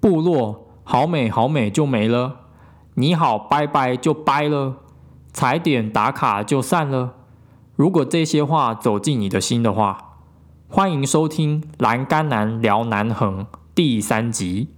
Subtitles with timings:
[0.00, 2.36] 部落好美好美就没了，
[2.94, 4.76] 你好拜拜就掰了，
[5.30, 7.14] 踩点打卡就散了。
[7.76, 10.16] 如果这些话走进你的心的话，
[10.68, 13.44] 欢迎收听《栏杆男聊南横》
[13.74, 14.68] 第三集。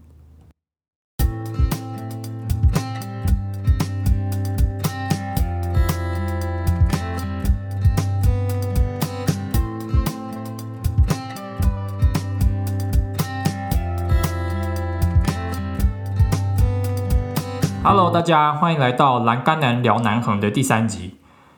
[17.84, 21.16] Hello，大家欢迎来到《栏杆男聊南横》的第三集。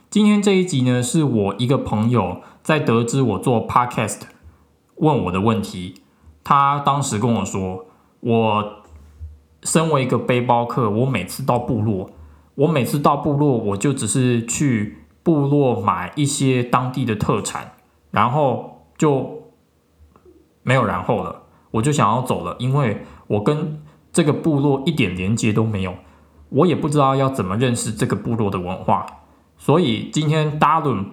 [0.09, 4.23] 今天这一集呢，是我一个朋友在得知我做 Podcast
[4.96, 6.01] 问我的问题。
[6.42, 7.84] 他当时跟我说，
[8.20, 8.65] 我
[9.65, 12.09] 身为一个背包客，我每次到部落，
[12.54, 17.73] 我每次到部落，我就只是去部落买一些当地的特产，
[18.10, 19.43] 然后就
[20.62, 25.95] 没有然后了，我就想要走了，因为我跟这个部落一点连接都没有。
[26.55, 29.05] 我也不知道要怎么认识这个部落的文化，
[29.59, 31.07] 所以今天 Darun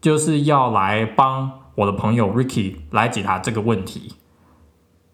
[0.00, 4.14] 就是要来帮我的朋友 Ricky 来解答这个问题。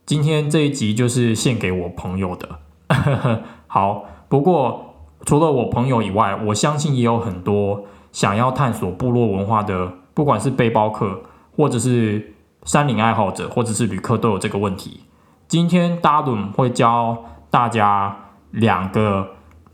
[0.06, 2.60] 今天这一集就是献给我朋友的。
[3.66, 11.22] 好，不过除了我朋友以外，我相信也有很多想要探索部落文化的，不管是背包客，
[11.56, 15.00] 或者是山林爱好者，或者是旅客，都有这个问题。
[15.48, 19.30] 今天 Darun 会教大家两个。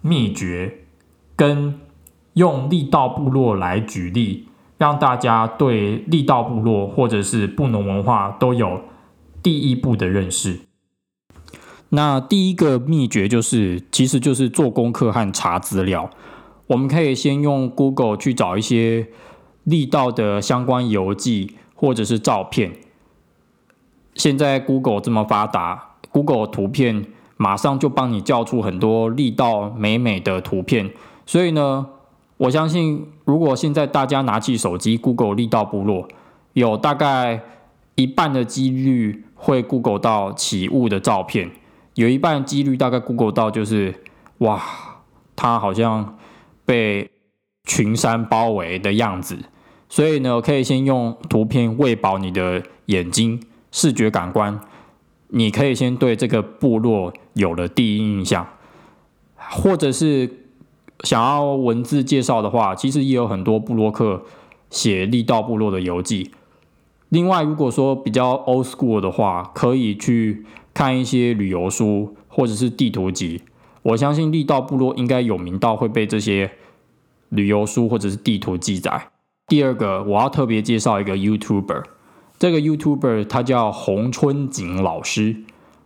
[0.09, 0.85] 秘诀
[1.37, 1.79] 跟
[2.33, 8.85] 用力道部落来举例，让大家对力道部落或者是布农文化都有
[9.43, 10.61] 第一步的认识。
[11.91, 16.09] 那第一个秘诀就是，其实就是做功课和查资料。
[16.69, 19.09] 我们可以先用 Google 去找一些
[19.65, 22.73] 力道的相关游记或者是照片。
[24.15, 27.05] 现在 Google 这么发达，Google 图片。
[27.39, 30.91] 马上就帮你叫出很多力道美美的图片，
[31.25, 31.87] 所以呢，
[32.37, 36.07] 我相信如果现在大家拿起手机 Google 力道部落，
[36.53, 37.41] 有大概
[37.95, 41.51] 一半的几率会 Google 到起雾的照片，
[41.95, 43.95] 有一半几率大概 Google 到就是
[44.39, 44.61] 哇，
[45.37, 46.19] 它好像
[46.65, 47.09] 被
[47.65, 49.39] 群山包围的样子，
[49.89, 54.59] 所以呢，可以先用图片喂饱你的眼睛视觉感官。
[55.29, 58.47] 你可以先对这个部落有了第一印象，
[59.37, 60.31] 或者是
[61.05, 64.23] 想要文字介绍的话，其实也有很多部落客
[64.71, 66.31] 写力道部落的游记。
[67.11, 73.43] 另外，如果说比较 old school 的话，可以去看一些旅游书或者是地图集。
[73.83, 76.51] 我相信力道部落应该有名到会被这些
[77.29, 79.11] 旅游书或者是地图记载。
[79.47, 81.85] 第二个，我要特别介绍一个 YouTuber。
[82.39, 85.37] 这个 YouTuber 他叫洪春景老师。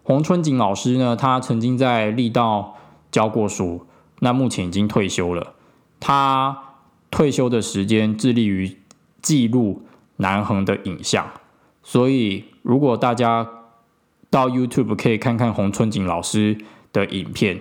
[0.02, 2.76] 洪春景老师呢，他曾经在力道
[3.10, 3.86] 教过书，
[4.20, 5.54] 那目前已经退休了。
[6.00, 6.58] 他
[7.10, 8.76] 退休的时间致力于
[9.22, 9.82] 记录
[10.16, 11.30] 南横的影像，
[11.82, 13.48] 所以如果大家
[14.28, 16.58] 到 YouTube 可以看看洪春景老师
[16.92, 17.60] 的影片，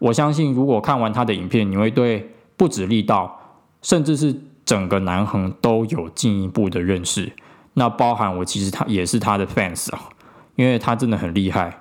[0.00, 3.40] 我相信如果看完他的影片，你会对不止力道，
[3.80, 4.34] 甚至是
[4.64, 7.32] 整个南横都有进一步的认识。
[7.78, 10.00] 那包含我其实他也是他的 fans 啊，
[10.54, 11.78] 因为他真的很厉害，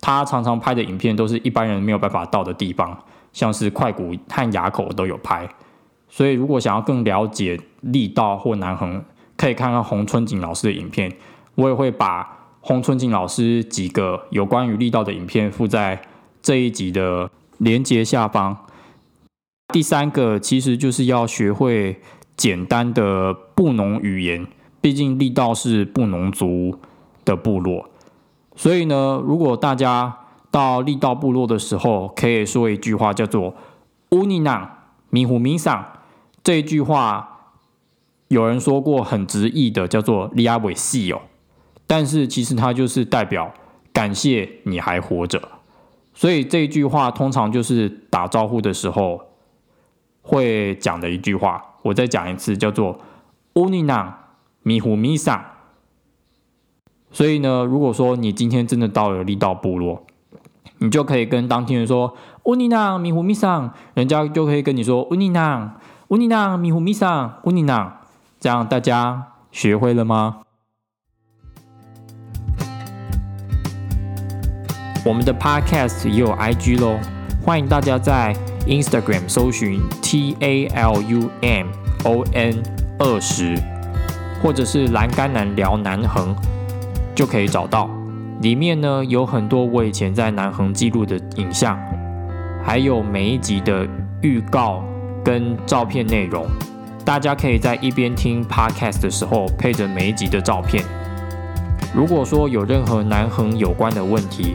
[0.00, 5.48] 他常常拍的影片都是一般人没有办法到的地方，像是快谷和垭口都有拍，
[6.08, 9.04] 所以如果想要更了解力道或南横，
[9.36, 11.12] 可以看看洪春景老师的影片，
[11.54, 16.02] 我也会把洪春景老师几个有关于力道的影片附在
[16.42, 18.66] 这一集的连接下方。
[19.72, 22.00] 第三个其实就是要学会
[22.36, 24.44] 简单的布农语言。
[24.88, 26.74] 毕竟力道是布农族
[27.22, 27.90] 的部落，
[28.56, 33.54] 所以呢，如果大家到力道部落的时候，可以说一句话叫做
[34.12, 35.84] “乌尼纳米虎米桑”。
[36.42, 37.50] 这一句话
[38.28, 41.20] 有人说过很直译的，叫做“利亚维西哦”，
[41.86, 43.52] 但是其实它就是代表
[43.92, 45.38] 感谢你还活着。
[46.14, 49.20] 所以这一句话通常就是打招呼的时候
[50.22, 51.62] 会讲的一句话。
[51.82, 52.98] 我再讲一次，叫做
[53.56, 54.20] “乌尼纳”。
[54.62, 55.42] 迷糊迷上，
[57.10, 60.04] 所以呢，如果说你今天真的到了力道部落，
[60.78, 67.98] 你就可以跟当地人说“乌尼囊迷糊迷上”，人家就可以跟你说“乌尼囊乌尼囊迷糊迷上乌尼囊”，
[68.38, 70.42] 这样大家学会了吗？
[75.06, 76.98] 我们的 Podcast 也有 IG 咯，
[77.42, 78.34] 欢迎大家在
[78.66, 81.68] Instagram 搜寻 T A L U M
[82.04, 82.62] O N
[82.98, 83.77] 二十。
[84.42, 86.34] 或者是栏杆男聊南横，
[87.14, 87.90] 就可以找到。
[88.40, 91.78] 里面呢有很多我以前在南横记录的影像，
[92.64, 93.86] 还有每一集的
[94.22, 94.84] 预告
[95.24, 96.46] 跟照片内容。
[97.04, 100.84] 大家可以在一边听 podcast 的时候，配着每一集的照片。
[101.94, 104.54] 如果说有任何南横有关的问题，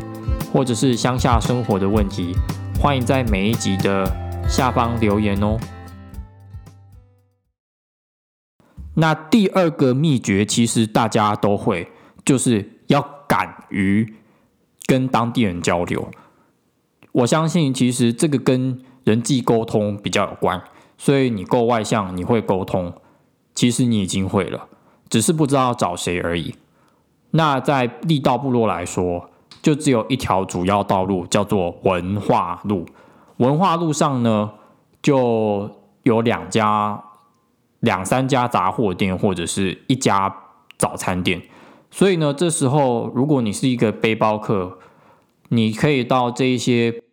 [0.53, 2.35] 或者是乡下生活的问题，
[2.79, 4.09] 欢迎在每一集的
[4.47, 5.57] 下方留言哦。
[8.95, 11.89] 那第二个秘诀，其实大家都会，
[12.23, 14.13] 就是要敢于
[14.85, 16.07] 跟当地人交流。
[17.11, 20.61] 我相信，其实这个跟人际沟通比较有关，
[20.97, 22.93] 所以你够外向，你会沟通，
[23.55, 24.67] 其实你已经会了，
[25.09, 26.53] 只是不知道找谁而已。
[27.31, 29.29] 那在力道部落来说，
[29.63, 32.85] 就只有一条主要道路，叫做文化路。
[33.37, 34.51] 文化路上呢，
[35.01, 35.69] 就
[36.03, 37.03] 有两家。
[37.83, 40.33] 两三家杂货店或者是一家
[40.77, 41.41] 早餐店，
[41.91, 44.79] 所以呢，这时候如果你是一个背包客，
[45.49, 47.03] 你可以到这一些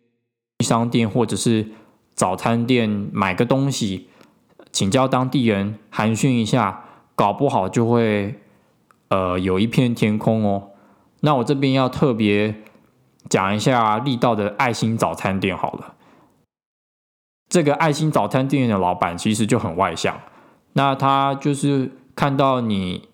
[0.63, 1.67] 商店或者是
[2.13, 4.07] 早餐店买个东西，
[4.71, 6.85] 请教当地人寒暄一下，
[7.15, 8.35] 搞不好就会
[9.09, 10.69] 呃有一片天空哦。
[11.19, 12.55] 那我这边要特别
[13.27, 15.95] 讲一下力道的爱心早餐店好了，
[17.49, 20.17] 这个爱心早餐店的老板其实就很外向。
[20.73, 23.07] 那他就是看到你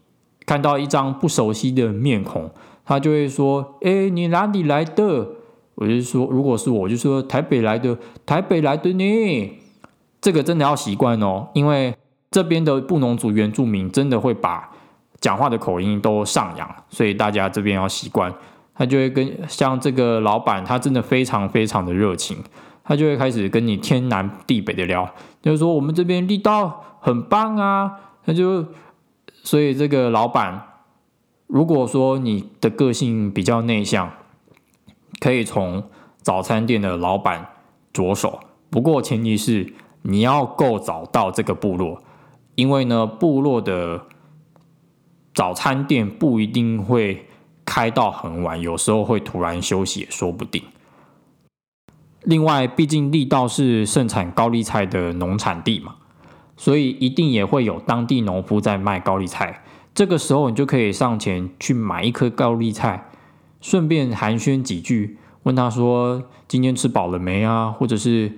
[0.46, 2.50] 看到一张不熟悉的面孔，
[2.86, 5.28] 他就会说：“哎，你哪里来的？”
[5.76, 9.60] 我就说：“如果是我，就说台北来的，台北来的呢。”
[10.20, 11.96] 这个真的要习惯哦，因为
[12.32, 14.70] 这边的布农族原住民真的会把
[15.20, 18.34] 讲话的口音都上扬，所以大家这边要习惯。
[18.74, 22.38] 他就会跟像这个老板，他真的非常非常的热情。
[22.88, 28.00] 他就会开始跟你天南地北的聊，就是说我们这边力道很棒啊。
[28.26, 28.66] 他就
[29.44, 30.64] 所以这个老板，
[31.48, 34.10] 如果说你的个性比较内向，
[35.20, 35.84] 可以从
[36.22, 37.50] 早餐店的老板
[37.92, 38.40] 着手。
[38.70, 39.74] 不过前提是
[40.04, 42.02] 你要够早到这个部落，
[42.56, 44.02] 因为呢部落的
[45.34, 47.26] 早餐店不一定会
[47.66, 50.64] 开到很晚，有时候会突然休息也说不定。
[52.28, 55.96] 另外，毕竟力道是盛产高丽菜的农产地嘛，
[56.58, 59.64] 所以一定也会有当地农夫在卖高丽菜。
[59.96, 63.10] 这个时候，你就可以上前去买一颗高丽菜，
[63.62, 67.72] 顺便寒暄几句，问他说：“今天吃饱了没啊？
[67.72, 68.34] 或者是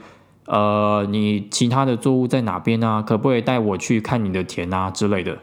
[0.45, 3.01] 呃，你其他的作物在哪边啊？
[3.01, 5.39] 可不可以带我去看你的田啊之类的？”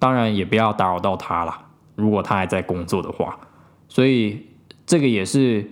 [0.00, 3.38] 当然，也不要打扰到他啦，如果他还在工作的话。
[3.88, 4.46] 所以，
[4.84, 5.70] 这个也是。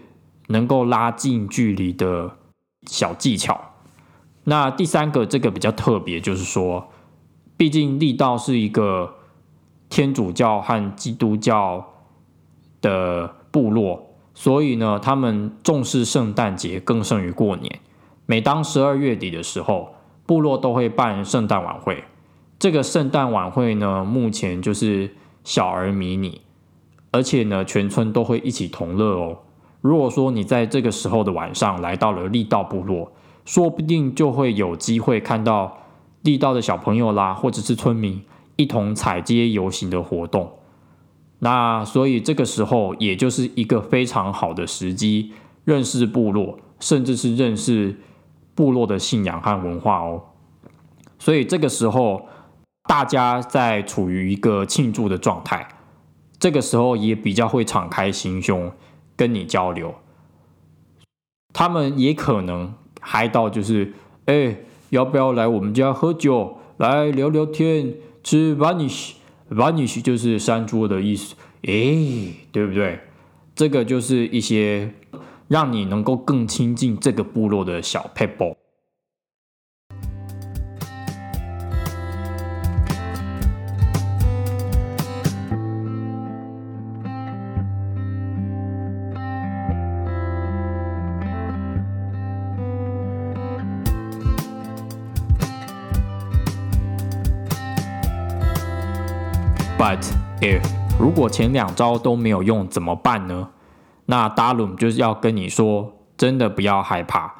[0.48, 2.36] 能够拉近距离的
[2.82, 3.60] 小技巧。
[4.44, 6.88] 那第三个，这个比较特别，就是说，
[7.56, 9.14] 毕竟力道是一个
[9.88, 11.92] 天主教和基督教
[12.80, 17.78] 的部落，所以呢，他们重视圣诞节更胜于过年。
[18.26, 19.94] 每当十二月底的时候，
[20.26, 22.02] 部落都会办圣诞晚会。
[22.58, 25.14] 这个圣诞晚会呢，目前就是
[25.44, 26.40] 小而迷你，
[27.10, 29.38] 而且呢，全村都会一起同乐哦。
[29.82, 33.12] 如果说你在这个时候的晚上来到了力道部落，
[33.44, 35.76] 说不定就会有机会看到
[36.22, 38.22] 力道的小朋友啦，或者是村民
[38.54, 40.52] 一同踩街游行的活动。
[41.40, 45.32] 那所以这个时候也就是一个非常好的时机，
[45.64, 47.98] 认识部落，甚至是认识
[48.54, 50.22] 部落的信仰和文化哦。
[51.18, 52.28] 所以这个时候
[52.88, 55.66] 大家在处于一个庆祝的状态，
[56.38, 58.70] 这个时候也比较会敞开心胸。
[59.16, 59.94] 跟你交流，
[61.52, 63.92] 他们也可能嗨到就是，
[64.26, 64.56] 哎，
[64.90, 73.00] 要不要来我们家喝酒，来聊聊天，吃 vanish，vanish 就是山猪的意思，哎，对不对？
[73.54, 74.94] 这个就是一些
[75.48, 78.56] 让你能够更亲近这个部落的小 people。
[99.92, 100.62] But if
[100.98, 103.50] 如果前两招都没有用怎么办呢？
[104.06, 107.34] 那 Dalum 就是要跟你说，真的不要害怕。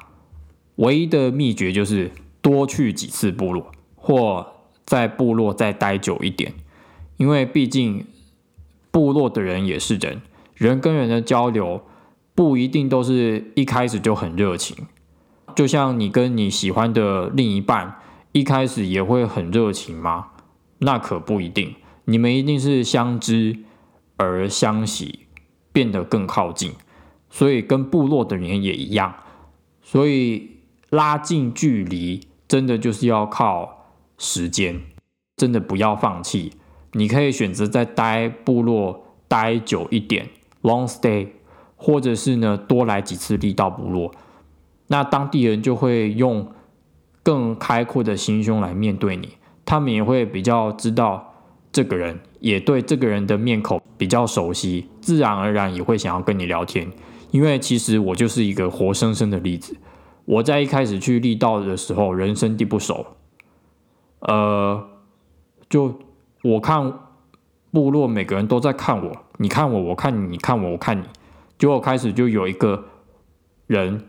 [0.75, 2.11] 唯一的秘诀就是
[2.43, 4.45] 多去几次部落，或
[4.85, 6.53] 在部落再待久一点。
[7.17, 8.05] 因为毕竟
[8.91, 10.21] 部落的人也是人，
[10.53, 11.81] 人跟人的交流
[12.35, 14.77] 不一定都是一开始就很热情。
[15.55, 17.95] 就像你跟你喜欢的另一半
[18.31, 20.27] 一开始也会很热情吗？
[20.77, 21.73] 那可不一定。
[22.05, 23.59] 你们一定是相知
[24.17, 25.27] 而相喜，
[25.71, 26.73] 变得更靠近。
[27.29, 29.15] 所以跟部落的人也一样，
[29.81, 30.51] 所以
[30.89, 33.87] 拉近距离真的就是要靠
[34.19, 34.81] 时间，
[35.35, 36.53] 真的不要放弃。
[36.91, 40.29] 你可以选择在待部落待久一点
[40.61, 41.29] ，long stay，
[41.75, 44.13] 或者是呢多来几次力道部落，
[44.87, 46.51] 那当地人就会用
[47.23, 51.32] 更开阔的心胸来面对你，他们也会比较知道
[51.73, 56.89] 这个人，也对这个人的面孔比较熟悉，自然而然也会想要跟你聊天。
[57.31, 59.75] 因为其实我就是一个活生生的例子。
[60.25, 63.05] 我在一开始去力道的时候，人生地不熟，
[64.19, 64.87] 呃，
[65.67, 65.99] 就
[66.43, 66.93] 我看
[67.71, 71.03] 部落每个人都在看我，你看我，我看你，你看我，我看你。
[71.57, 72.85] 结果开始就有一个
[73.67, 74.05] 人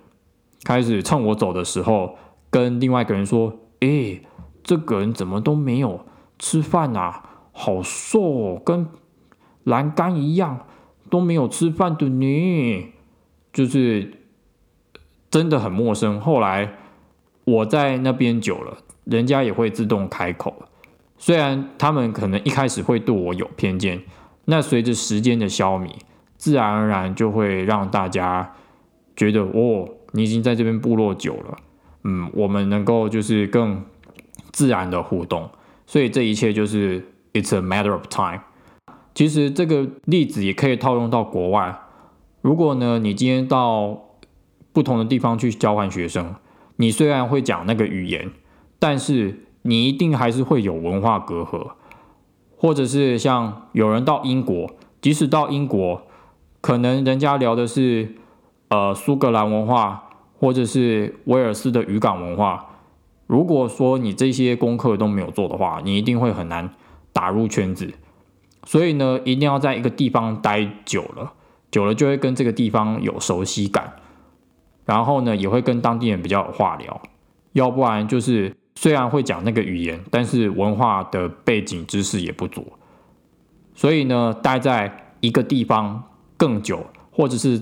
[0.63, 2.17] 开始趁我走的时候，
[2.51, 4.23] 跟另外一个人说：“诶，
[4.63, 6.05] 这个人怎么都没有
[6.39, 7.34] 吃饭啊？
[7.55, 8.87] 好瘦，哦，跟
[9.63, 10.67] 栏杆一样，
[11.09, 12.89] 都没有吃饭的你。”
[13.55, 14.13] 就是
[15.31, 16.21] 真的很陌生。
[16.21, 16.75] 后来
[17.45, 20.65] 我在那边久了，人家也会自动开口。
[21.17, 24.03] 虽然他们可能一开始会对我有偏见，
[24.47, 25.89] 那随着时间的消弭，
[26.37, 28.53] 自然而然就会让大家
[29.15, 31.57] 觉得哦，你已经在这边部落久了，
[32.03, 33.85] 嗯，我们能够就是更
[34.51, 35.49] 自然的互动。
[35.87, 38.41] 所以这一切就是 it's a matter of time。
[39.15, 41.79] 其实这个例子也可以套用到国外。
[42.41, 44.01] 如果呢，你今天到
[44.73, 46.35] 不同的地方去交换学生，
[46.77, 48.31] 你虽然会讲那个语言，
[48.79, 51.73] 但是你一定还是会有文化隔阂，
[52.57, 56.03] 或者是像有人到英国，即使到英国，
[56.61, 58.17] 可能人家聊的是
[58.69, 62.67] 呃苏格兰文化，或者是威尔斯的渔港文化。
[63.27, 66.69] 如果说你这些功课都没有做的话，你一定会很难
[67.15, 67.91] 打入圈子。
[68.65, 71.33] 所以呢，一定要在一个地方待久了。
[71.71, 73.95] 久了就会跟这个地方有熟悉感，
[74.85, 77.03] 然后呢也会跟当地人比较有话聊，
[77.53, 82.73] 要不然就是虽然会讲那个语言，但是文化的背景知识也不足。
[83.75, 86.01] 所以呢，待在一个地方
[86.37, 87.61] 更久，或者是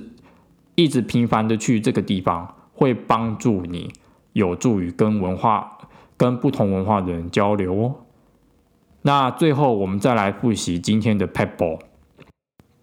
[0.75, 3.91] 一直频繁的去这个地方，会帮助你
[4.35, 5.79] 有助于跟文化、
[6.19, 7.95] 跟不同文化的人交流哦。
[9.03, 11.81] 那最后我们再来复习今天的 Pebble。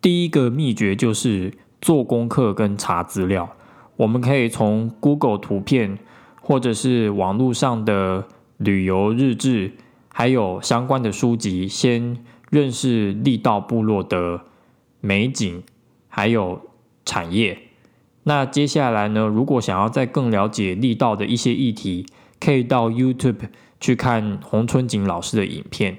[0.02, 3.56] 第一个秘诀就是做功课跟查资料。
[3.96, 5.98] 我们可以从 Google 图片，
[6.42, 8.26] 或者是网络上的
[8.58, 9.74] 旅游日志，
[10.08, 12.18] 还有相关的书籍，先
[12.50, 14.42] 认识力道部落的
[15.02, 15.64] 美景，
[16.08, 16.62] 还有
[17.06, 17.58] 产业。
[18.24, 22.06] 那接下来呢，如果想要再更了解力道的一些议题，
[22.40, 23.50] 可以到 YouTube
[23.80, 25.98] 去看洪春景老师的影片。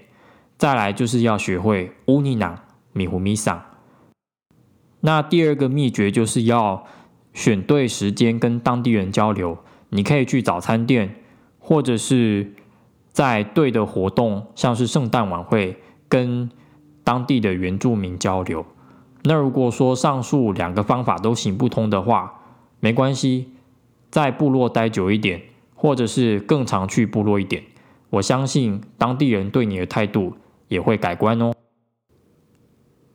[0.60, 2.58] 再来就是要学会乌尼囊
[2.92, 3.62] 米胡米桑。
[5.00, 6.84] 那第二个秘诀就是要
[7.32, 9.56] 选对时间跟当地人交流。
[9.88, 11.14] 你可以去早餐店，
[11.58, 12.52] 或者是
[13.10, 15.78] 在对的活动，像是圣诞晚会，
[16.10, 16.50] 跟
[17.02, 18.66] 当地的原住民交流。
[19.22, 22.34] 那如果说上述两个方法都行不通的话，
[22.80, 23.54] 没关系，
[24.10, 25.40] 在部落待久一点，
[25.74, 27.62] 或者是更常去部落一点，
[28.10, 30.36] 我相信当地人对你的态度
[30.70, 31.52] 也会改观哦。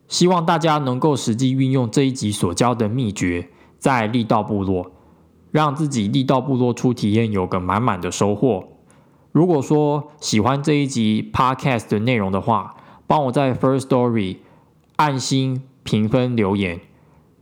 [0.08, 4.92] 希望大家能够实际运用这一集所教的秘诀，在力道部落，
[5.50, 8.68] 让自己力道部落出体验有个满满的收获。
[9.32, 12.76] 如果说喜欢这一集 Podcast 的内容的话，
[13.08, 14.38] 帮我在 First Story
[14.98, 16.82] 按心评分留言，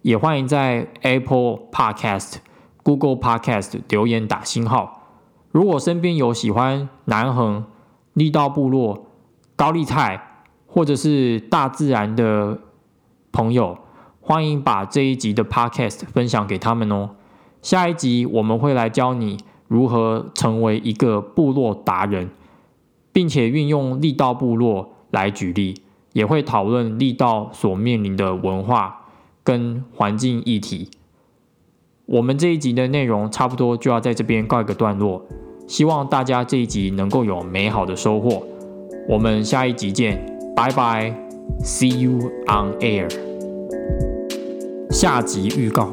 [0.04, 2.36] 也欢迎在 Apple Podcast、
[2.82, 5.02] Google Podcast 留言打星号。
[5.52, 7.66] 如果身边有喜欢南横
[8.14, 9.06] 力道部落
[9.56, 10.30] 高丽菜。
[10.76, 12.58] 或者是大自然的
[13.32, 13.78] 朋友，
[14.22, 17.12] 欢迎把这一集的 podcast 分享给他们哦。
[17.62, 22.32] 下一集我们会来教你如何成为一个部落达人，
[23.12, 25.80] 并且运用力道部落来举例，
[26.14, 29.06] 也会讨论力道所面临的文化
[29.44, 30.90] 跟环境议题。
[32.08, 35.24] 我们这一集的内容差不多就要在这边告一个段落，
[35.68, 38.48] 希望大家这一集能够有美好的收获。
[39.08, 40.20] 我们下一集见。
[40.56, 41.12] 拜拜
[41.64, 43.10] ，See you on air。
[44.92, 45.90] 下集预告：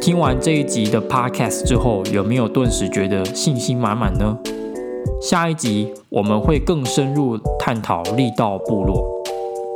[0.00, 4.38] 听完这一集的 podcast 之后，有没有顿时觉得信心满满呢？
[5.22, 9.02] 下一集我们会更深入探讨力道部落。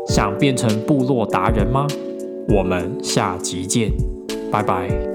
[0.09, 1.87] 想变成部落达人吗？
[2.49, 3.91] 我们下集见，
[4.51, 5.12] 拜拜。